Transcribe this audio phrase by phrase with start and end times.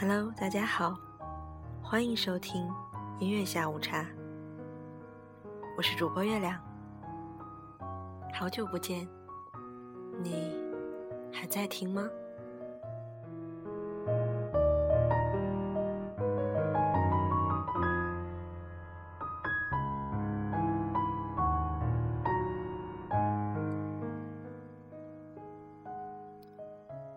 [0.00, 0.96] Hello，大家好，
[1.82, 2.70] 欢迎收听
[3.18, 4.06] 音乐下午茶。
[5.76, 6.56] 我是主播月亮，
[8.32, 9.08] 好久不见，
[10.22, 10.56] 你
[11.32, 12.06] 还在听吗？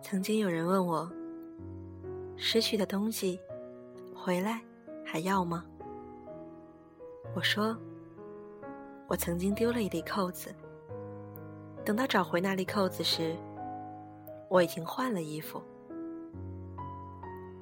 [0.02, 1.21] 曾经有人问我。
[2.44, 3.40] 失去的东西，
[4.12, 4.60] 回来
[5.06, 5.64] 还要吗？
[7.36, 7.74] 我说，
[9.06, 10.52] 我曾经丢了一粒扣子。
[11.84, 13.36] 等到找回那粒扣子时，
[14.48, 15.62] 我已经换了衣服。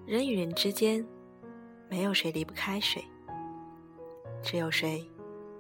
[0.07, 1.07] 人与人之间，
[1.91, 3.05] 没有谁离不开谁，
[4.43, 5.07] 只有谁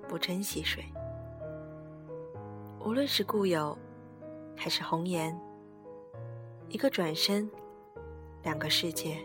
[0.08, 0.82] 不珍惜谁。
[2.86, 3.76] 无论是故友，
[4.56, 5.38] 还是红颜，
[6.70, 7.48] 一个转身。
[8.42, 9.18] 两个世界，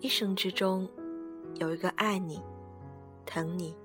[0.00, 0.88] 一生之中，
[1.56, 2.40] 有一个爱你、
[3.26, 3.76] 疼你、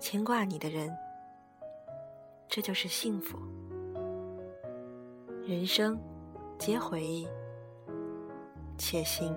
[0.00, 0.90] 牵挂你的人，
[2.48, 3.38] 这就是幸福。
[5.46, 5.96] 人生，
[6.58, 7.28] 皆回忆，
[8.76, 9.32] 且行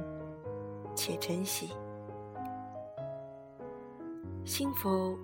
[0.96, 1.70] 且珍惜。
[4.46, 5.16] 幸福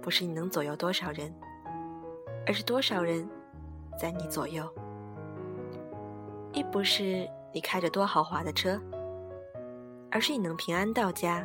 [0.00, 1.34] 不是你能左右多少人，
[2.46, 3.28] 而是多少人
[3.98, 4.64] 在你左右。
[6.52, 7.28] 亦不是。
[7.52, 8.80] 你开着多豪华的车，
[10.10, 11.44] 而是你能平安到家。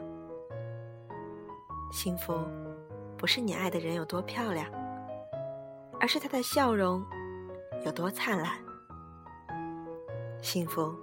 [1.92, 2.34] 幸福，
[3.17, 4.68] 不是你爱的人有多漂亮，
[6.00, 7.03] 而是他的笑容
[7.85, 8.50] 有多灿烂。
[10.41, 10.94] 幸福，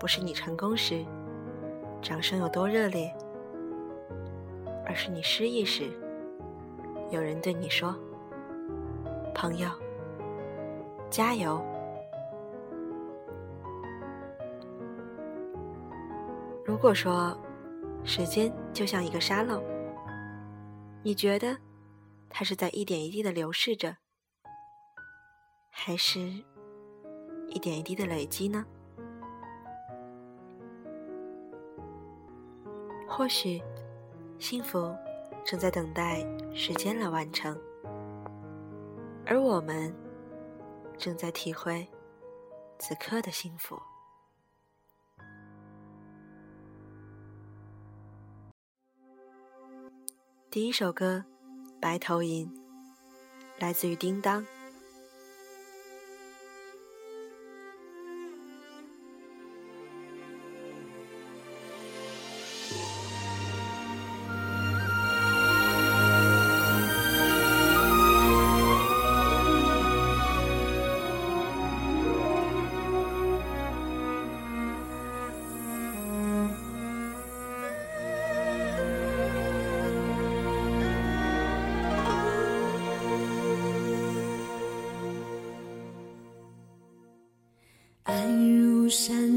[0.00, 1.04] 不是你成功时，
[2.02, 3.14] 掌声有多热烈，
[4.84, 5.84] 而是你失意时，
[7.10, 7.94] 有人对你说
[9.32, 9.70] ：“朋友，
[11.08, 11.64] 加油。”
[16.64, 17.36] 如果说
[18.04, 19.62] 时间就像一个沙漏，
[21.02, 21.54] 你觉得
[22.30, 23.94] 它是在一点一滴的流逝着，
[25.70, 26.18] 还是
[27.48, 28.64] 一点一滴的累积呢？
[33.06, 33.62] 或许
[34.38, 34.90] 幸福
[35.44, 37.54] 正在等待时间来完成，
[39.26, 39.94] 而我们
[40.96, 41.86] 正在体会
[42.78, 43.78] 此刻的幸福。
[50.54, 51.24] 第一首歌
[51.80, 52.46] 《白头吟》，
[53.58, 54.46] 来自于叮当。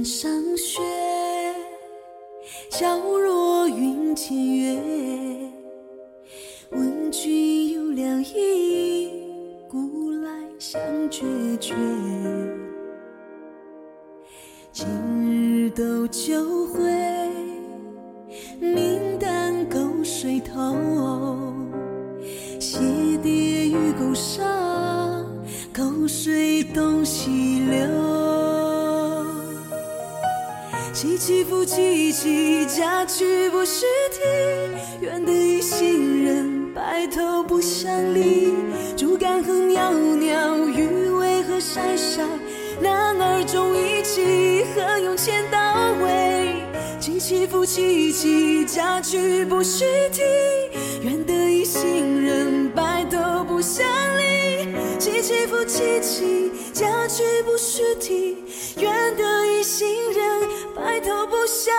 [0.07, 0.81] 上雪
[2.72, 4.78] 皎若云间月，
[6.72, 9.12] 问君有两意，
[9.67, 10.79] 古来相
[11.09, 11.22] 决
[11.59, 11.75] 绝。
[32.19, 34.23] 妻嫁去不须啼，
[35.02, 38.55] 愿得一心人，白头不相离。
[38.97, 42.23] 竹竿横袅袅，鱼尾和晒晒。
[42.81, 45.59] 男儿重意气，何用千刀
[46.03, 46.64] 为？
[46.99, 50.23] 妻妻夫妻妻，嫁去不须啼。
[51.03, 53.85] 愿得一心人，白头不相
[54.17, 54.67] 离。
[54.97, 58.37] 妻妻夫妻妻，嫁去不须啼。
[58.79, 61.72] 愿得一心人，白头不相。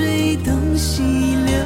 [0.00, 1.58] 水东西流，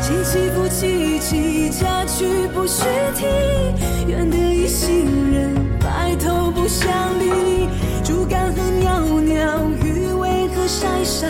[0.00, 2.84] 凄凄复凄凄，家去不须
[3.16, 3.26] 啼，
[4.06, 5.50] 愿得一心人，
[5.80, 6.86] 白头不相
[7.18, 7.66] 离。
[8.04, 11.26] 竹竿和袅袅，鱼尾何筛筛。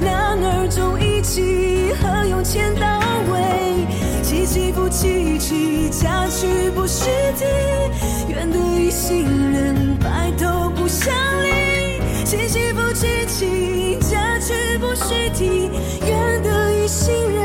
[0.00, 2.80] 男儿重一气，何用钱刀
[3.32, 3.86] 为？
[4.24, 7.08] 凄凄复凄凄，家去不须
[7.38, 7.44] 啼，
[8.30, 9.22] 愿得一心
[9.52, 11.06] 人，白头不相
[11.44, 11.63] 离。
[12.36, 13.06] 喜新不喜
[14.00, 15.70] 旧，家曲不须听，
[16.06, 17.43] 愿得一心人。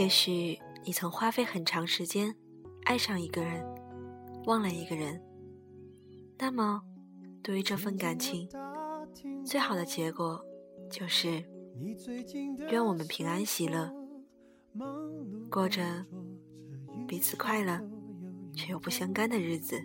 [0.00, 2.34] 也许你曾花费很长时间
[2.86, 3.64] 爱上一个人，
[4.46, 5.22] 忘了一个人，
[6.36, 6.89] 那么。
[7.42, 8.48] 对于这份感情，
[9.44, 10.44] 最好的结果
[10.90, 11.42] 就是
[12.70, 13.90] 愿我们平安喜乐，
[15.50, 15.80] 过着
[17.08, 17.80] 彼此快乐
[18.54, 19.80] 却又不相干的日子。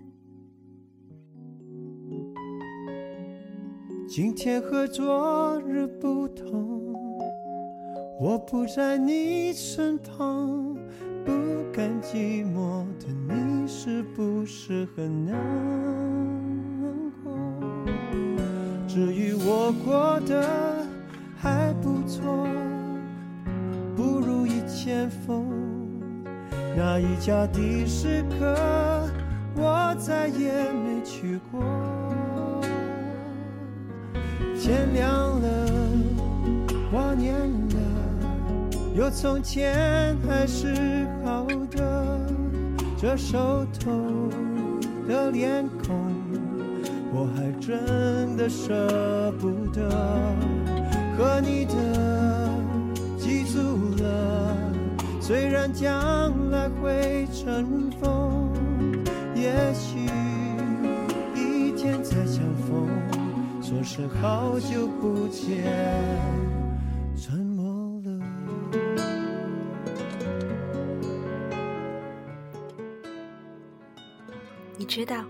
[4.08, 6.94] 今天和昨日不同，
[8.20, 10.76] 我不在你身旁，
[11.26, 11.32] 不
[11.72, 16.15] 甘寂寞的你是不是很难？
[18.96, 20.42] 至于我过得
[21.38, 22.48] 还不错，
[23.94, 25.44] 不如以前疯。
[26.78, 28.56] 那一家的时客，
[29.58, 31.60] 我再也没去过。
[34.58, 35.50] 天亮了，
[36.90, 40.74] 挂念了，有从前还是
[41.26, 42.16] 好的，
[42.98, 43.90] 这熟透
[45.06, 46.15] 的脸孔。
[47.60, 49.90] 真的舍不得
[51.18, 52.50] 和你的
[53.18, 53.60] 记住
[54.04, 54.58] 了，
[55.22, 58.50] 虽然将来会尘封，
[59.34, 60.00] 也许
[61.34, 62.88] 一天再相逢，
[63.62, 65.64] 说是好久不见，
[67.18, 68.24] 沉默了。
[74.78, 75.24] 你知道，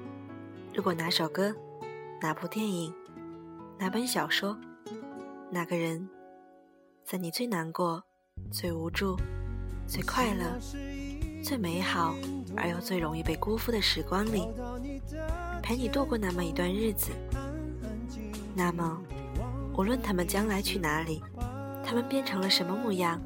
[0.74, 1.54] 如果哪首歌？
[2.26, 2.92] 哪部电影，
[3.78, 4.58] 哪本小说，
[5.52, 6.10] 哪个人，
[7.04, 8.02] 在你最难过、
[8.52, 9.16] 最无助、
[9.88, 10.44] 最快乐、
[11.44, 12.16] 最美好
[12.58, 14.44] 而又最容易被辜负的时光里，
[15.62, 17.12] 陪你度过那么一段日子。
[18.56, 18.98] 那么，
[19.78, 21.22] 无论他们将来去哪里，
[21.86, 23.22] 他们变成了什么模样，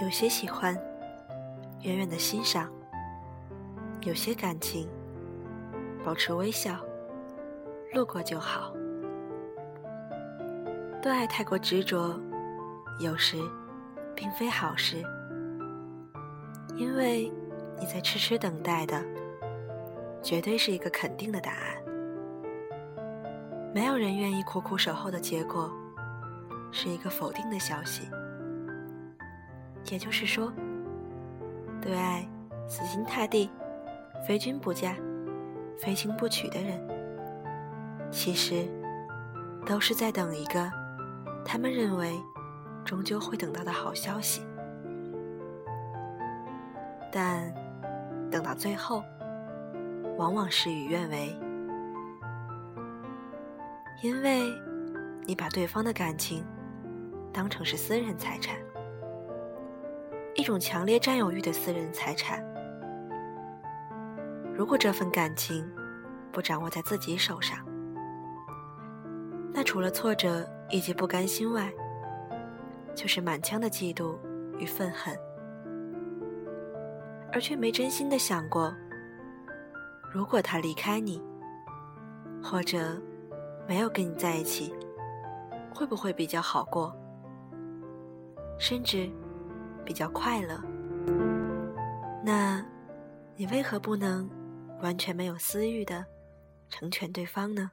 [0.00, 0.74] 有些喜欢，
[1.82, 2.64] 远远的欣赏；
[4.00, 4.88] 有些感情，
[6.02, 6.76] 保持微笑，
[7.92, 8.72] 路过就好。
[11.02, 12.18] 对爱太过执着，
[12.98, 13.36] 有时
[14.16, 14.96] 并非好事，
[16.78, 17.30] 因为
[17.78, 19.04] 你在痴痴等待的，
[20.22, 21.76] 绝对是一个肯定的答案。
[23.74, 25.70] 没有人愿意苦苦守候的结果，
[26.72, 28.08] 是一个否定的消息。
[29.88, 30.52] 也就是说，
[31.80, 32.26] 对爱
[32.68, 33.50] 死心塌地、
[34.26, 34.94] 非君不嫁、
[35.80, 36.80] 非亲不娶的人，
[38.10, 38.68] 其实
[39.66, 40.70] 都是在等一个
[41.44, 42.14] 他们认为
[42.84, 44.42] 终究会等到的好消息。
[47.12, 47.52] 但
[48.30, 49.02] 等到最后，
[50.16, 51.34] 往往事与愿违，
[54.02, 54.42] 因为
[55.26, 56.44] 你把对方的感情
[57.32, 58.54] 当成是私人财产。
[60.40, 62.42] 一种强烈占有欲的私人财产。
[64.54, 65.62] 如果这份感情
[66.32, 67.58] 不掌握在自己手上，
[69.52, 71.70] 那除了挫折以及不甘心外，
[72.94, 74.16] 就是满腔的嫉妒
[74.58, 75.14] 与愤恨，
[77.30, 78.74] 而却没真心的想过，
[80.10, 81.22] 如果他离开你，
[82.42, 82.98] 或者
[83.68, 84.74] 没有跟你在一起，
[85.74, 86.90] 会不会比较好过？
[88.58, 89.10] 甚至。
[89.84, 90.60] 比较快乐，
[92.24, 92.64] 那，
[93.36, 94.28] 你为何不能
[94.82, 96.04] 完全没有私欲的
[96.68, 97.70] 成全对方呢？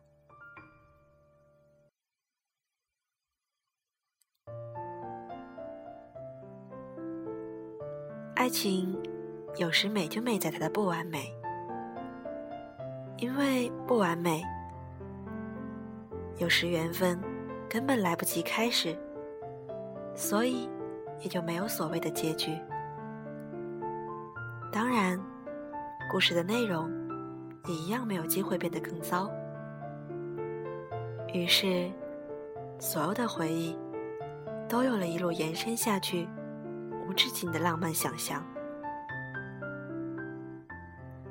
[8.36, 8.98] 爱情
[9.58, 11.34] 有时美就美在它的不完美，
[13.18, 14.42] 因为不完美，
[16.38, 17.20] 有时缘分
[17.68, 18.98] 根本来不及开始，
[20.16, 20.70] 所以。
[21.22, 22.52] 也就没有所谓的结局。
[24.72, 25.20] 当然，
[26.12, 26.90] 故事的内容
[27.68, 29.30] 也一样没有机会变得更糟。
[31.34, 31.90] 于是，
[32.80, 33.76] 所有的回忆
[34.70, 36.28] 都有了一路延伸下去、
[37.08, 38.44] 无止境的浪漫想象。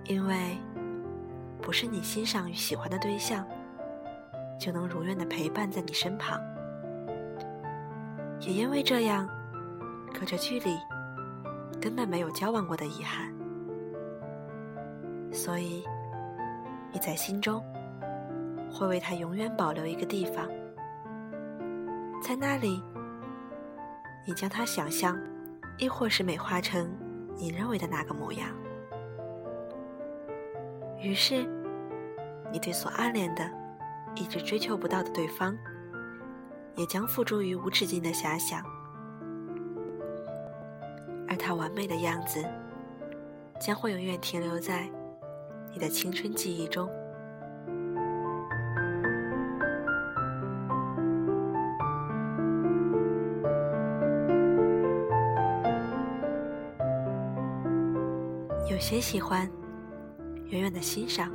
[0.04, 0.56] 因为
[1.60, 3.44] 不是你欣赏与喜欢的对象，
[4.58, 6.40] 就能如愿的陪伴在你身旁。
[8.40, 9.28] 也因为这样。
[10.18, 10.78] 隔着距离，
[11.78, 13.30] 根本没有交往过的遗憾，
[15.30, 15.84] 所以
[16.90, 17.62] 你在心中
[18.72, 20.48] 会为他永远保留一个地方，
[22.22, 22.82] 在那里，
[24.26, 25.18] 你将他想象，
[25.76, 26.90] 亦或是美化成
[27.36, 28.48] 你认为的那个模样。
[30.98, 31.44] 于是，
[32.50, 33.50] 你对所暗恋的、
[34.14, 35.54] 一直追求不到的对方，
[36.74, 38.64] 也将付诸于无止境的遐想。
[41.36, 42.42] 他完美的样子，
[43.60, 44.86] 将会永远停留在
[45.72, 46.88] 你的青春记忆中。
[58.70, 59.48] 有些喜欢，
[60.46, 61.30] 远远的欣赏，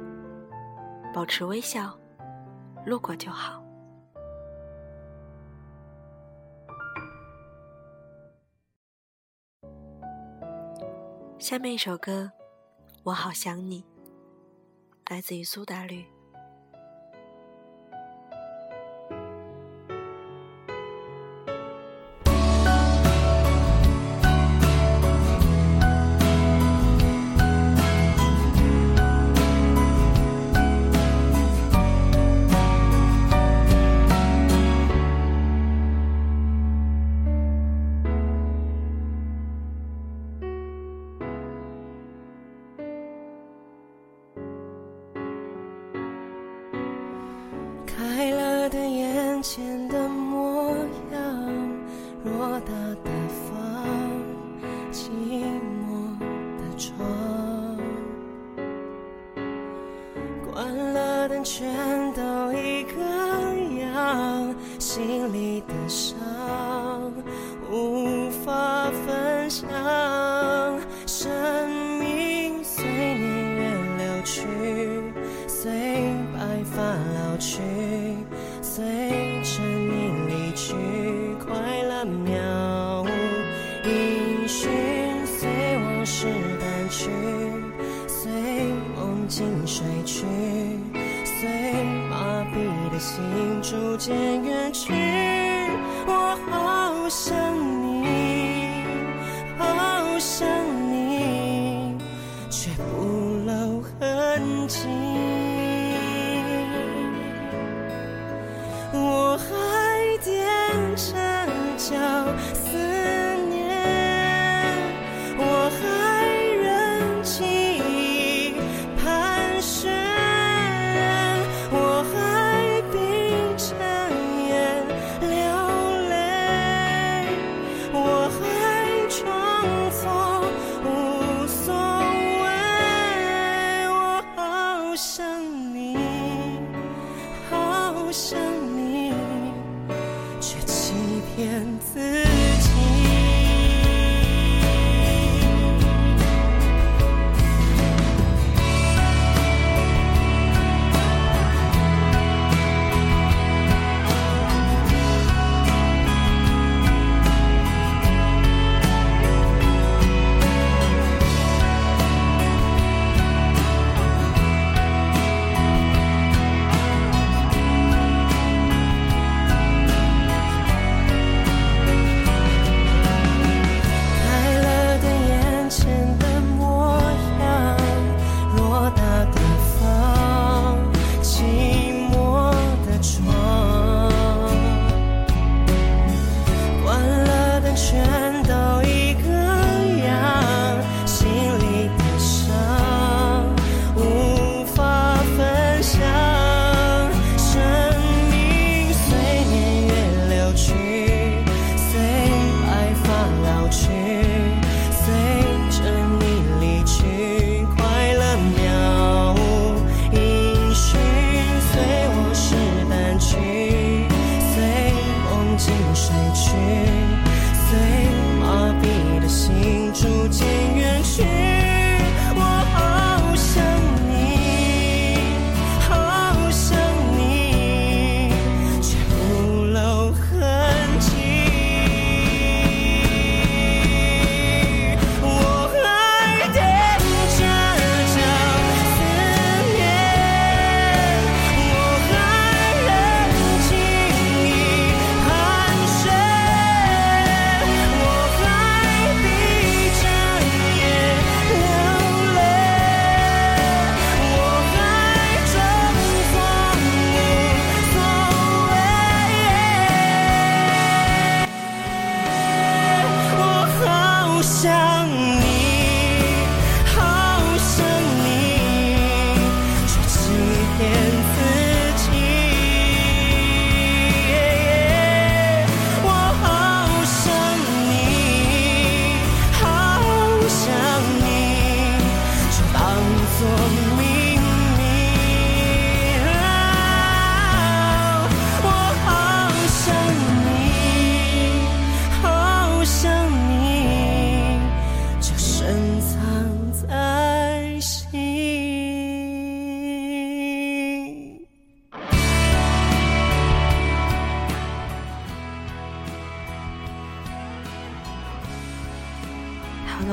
[1.14, 1.96] 保持微笑，
[2.86, 3.61] 路过就好。
[11.52, 12.32] 下面一首歌
[13.04, 13.84] 《我好想你》，
[15.14, 16.06] 来自于苏打绿。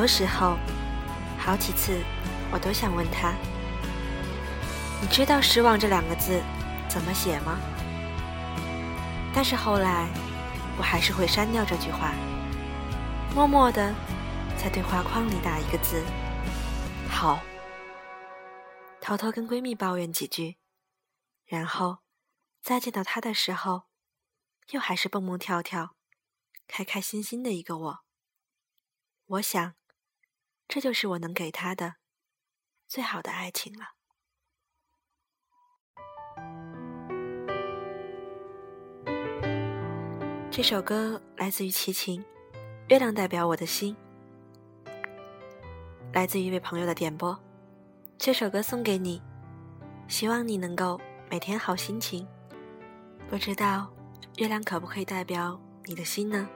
[0.08, 0.56] 时候，
[1.38, 2.02] 好几次，
[2.50, 3.34] 我都想问他
[5.02, 6.42] ：“你知道‘失望’这两个字
[6.88, 7.58] 怎么写吗？”
[9.34, 10.08] 但是后来，
[10.78, 12.14] 我还是会删掉这句话，
[13.34, 13.94] 默默的
[14.56, 16.02] 在对话框里打一个字
[17.10, 17.38] “好”，
[19.02, 20.56] 偷偷跟闺蜜抱怨几句，
[21.44, 21.98] 然后
[22.62, 23.82] 再见到他的时候，
[24.70, 25.94] 又还是蹦蹦跳跳、
[26.66, 27.98] 开开心心的一个我。
[29.26, 29.74] 我想。
[30.68, 31.94] 这就是我能给他的
[32.86, 33.86] 最好的爱情了。
[40.50, 42.22] 这首歌来自于齐秦，
[42.90, 43.96] 《月亮代表我的心》，
[46.12, 47.38] 来自于一位朋友的点播。
[48.18, 49.22] 这首歌送给你，
[50.06, 51.00] 希望你能够
[51.30, 52.26] 每天好心情。
[53.30, 53.90] 不知道
[54.36, 56.46] 月亮可不可以代表你的心呢？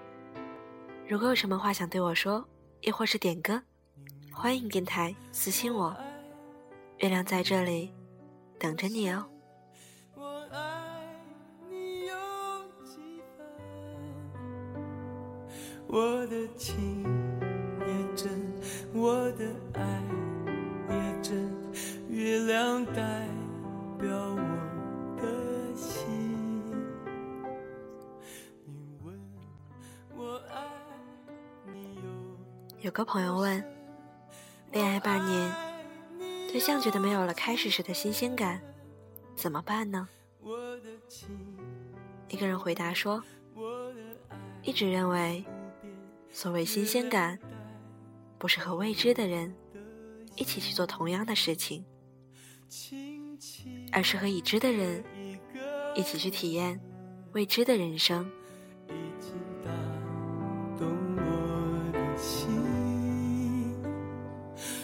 [1.09, 2.47] 如果有什么话想对我说，
[2.83, 3.63] 亦或是点歌。
[4.35, 5.95] 欢迎电台私信我，
[6.99, 7.93] 月亮在这里
[8.59, 9.25] 等着你哦。
[10.17, 11.21] 我爱，
[11.69, 12.15] 你有
[12.83, 14.33] 几分？
[15.87, 17.03] 我的情
[17.81, 18.31] 也真，
[18.95, 20.03] 我的爱
[20.89, 21.55] 也真，
[22.09, 23.29] 月亮代
[23.99, 26.03] 表我的心。
[28.65, 29.17] 你问
[30.17, 30.67] 我爱，
[31.73, 32.79] 你有？
[32.81, 33.72] 有个朋友问。
[34.73, 35.55] 恋爱半年，
[36.51, 38.59] 对象觉得没有了开始时的新鲜感，
[39.37, 40.09] 怎么办呢？
[42.31, 43.23] 一个人回答说
[44.65, 45.45] ：“一直认为，
[46.31, 47.39] 所谓新鲜感，
[48.39, 49.55] 不是和未知的人
[50.37, 51.85] 一起去做同样的事情，
[53.93, 55.05] 而是和已知的人
[55.95, 56.81] 一起去体验
[57.33, 58.27] 未知的人生。”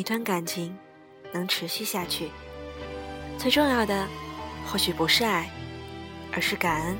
[0.00, 0.74] 一段感情
[1.30, 2.30] 能持续下去，
[3.36, 4.06] 最重要的
[4.66, 5.50] 或许不是爱，
[6.32, 6.96] 而是感恩。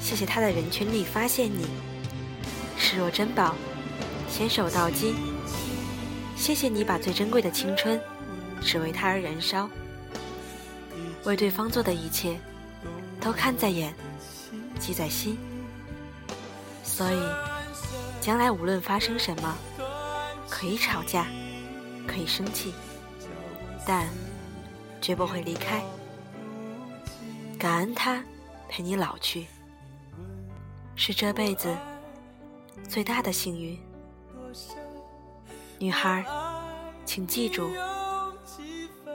[0.00, 1.66] 谢谢他在人群里发现你，
[2.78, 3.54] 视若珍宝，
[4.30, 5.14] 牵手到今。
[6.36, 8.00] 谢谢你把最珍贵的青春，
[8.62, 9.68] 只为他而燃烧。
[11.24, 12.34] 为对方做的一切，
[13.20, 13.94] 都看在眼，
[14.78, 15.36] 记在心。
[16.82, 17.20] 所以，
[18.22, 19.54] 将来无论发生什么。
[20.60, 21.26] 可以吵架，
[22.06, 22.74] 可以生气，
[23.86, 24.06] 但
[25.00, 25.82] 绝不会离开。
[27.58, 28.22] 感恩他
[28.68, 29.46] 陪你老去，
[30.96, 31.74] 是这辈子
[32.86, 33.74] 最大的幸运。
[35.78, 36.22] 女孩，
[37.06, 37.66] 请记住，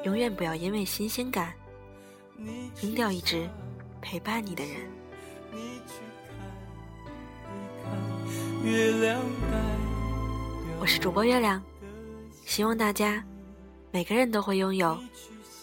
[0.04, 1.54] 永远不要因为新鲜感
[2.82, 3.48] 扔掉一直
[4.02, 4.64] 陪伴你的
[8.74, 9.85] 人。
[10.80, 11.64] 我是主播月亮，
[12.46, 13.24] 希望大家
[13.92, 14.98] 每个人都会拥有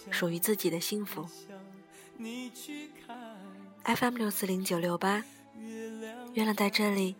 [0.09, 1.23] 属于自己的幸福。
[3.83, 5.23] FM 六四零九六八，
[6.33, 7.15] 月亮在这里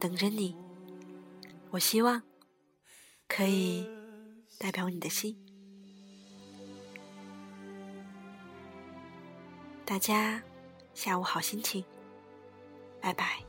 [0.00, 0.56] 等着你。
[1.70, 2.20] 我希望
[3.28, 3.86] 可以
[4.58, 5.36] 代表你的心。
[9.86, 10.42] 大家
[10.92, 11.82] 下午好，心情，
[13.00, 13.47] 拜拜。